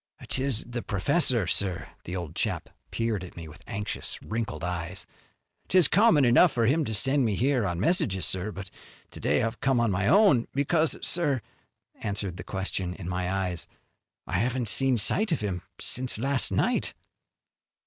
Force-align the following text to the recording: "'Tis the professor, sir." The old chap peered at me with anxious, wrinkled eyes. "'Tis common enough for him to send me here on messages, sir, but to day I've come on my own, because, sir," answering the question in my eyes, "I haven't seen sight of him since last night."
"'Tis 0.29 0.65
the 0.67 0.81
professor, 0.81 1.45
sir." 1.45 1.87
The 2.05 2.15
old 2.15 2.33
chap 2.35 2.69
peered 2.89 3.23
at 3.23 3.37
me 3.37 3.47
with 3.47 3.61
anxious, 3.67 4.19
wrinkled 4.23 4.63
eyes. 4.63 5.05
"'Tis 5.67 5.87
common 5.87 6.25
enough 6.25 6.51
for 6.51 6.65
him 6.65 6.83
to 6.85 6.95
send 6.95 7.23
me 7.23 7.35
here 7.35 7.67
on 7.67 7.79
messages, 7.79 8.25
sir, 8.25 8.51
but 8.51 8.71
to 9.11 9.19
day 9.19 9.43
I've 9.43 9.59
come 9.61 9.79
on 9.79 9.91
my 9.91 10.07
own, 10.07 10.47
because, 10.55 10.97
sir," 11.07 11.39
answering 12.01 12.33
the 12.37 12.43
question 12.43 12.95
in 12.95 13.07
my 13.07 13.31
eyes, 13.31 13.67
"I 14.25 14.39
haven't 14.39 14.69
seen 14.69 14.97
sight 14.97 15.31
of 15.31 15.41
him 15.41 15.61
since 15.79 16.17
last 16.17 16.51
night." 16.51 16.95